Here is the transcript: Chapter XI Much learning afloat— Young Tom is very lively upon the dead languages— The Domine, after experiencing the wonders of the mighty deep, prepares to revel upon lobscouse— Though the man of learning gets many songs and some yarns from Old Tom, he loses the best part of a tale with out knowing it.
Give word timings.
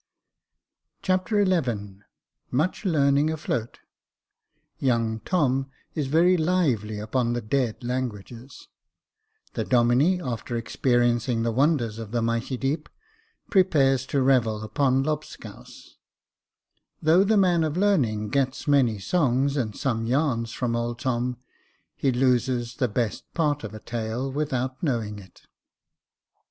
Chapter 1.03 1.45
XI 1.45 1.97
Much 2.49 2.85
learning 2.85 3.29
afloat— 3.29 3.77
Young 4.79 5.19
Tom 5.19 5.69
is 5.93 6.07
very 6.07 6.35
lively 6.37 6.97
upon 6.97 7.33
the 7.33 7.41
dead 7.41 7.83
languages— 7.83 8.67
The 9.53 9.63
Domine, 9.63 10.19
after 10.19 10.57
experiencing 10.57 11.43
the 11.43 11.51
wonders 11.51 11.99
of 11.99 12.09
the 12.09 12.23
mighty 12.23 12.57
deep, 12.57 12.89
prepares 13.51 14.07
to 14.07 14.23
revel 14.23 14.63
upon 14.63 15.03
lobscouse— 15.03 15.97
Though 17.03 17.23
the 17.23 17.37
man 17.37 17.63
of 17.63 17.77
learning 17.77 18.29
gets 18.29 18.67
many 18.67 18.97
songs 18.97 19.55
and 19.55 19.75
some 19.75 20.07
yarns 20.07 20.51
from 20.51 20.75
Old 20.75 20.97
Tom, 20.97 21.37
he 21.95 22.11
loses 22.11 22.77
the 22.77 22.87
best 22.87 23.31
part 23.35 23.63
of 23.63 23.75
a 23.75 23.79
tale 23.79 24.31
with 24.31 24.51
out 24.51 24.81
knowing 24.81 25.19
it. 25.19 25.43